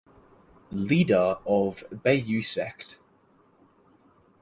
[0.71, 2.97] Leader of Bai Yue Sect.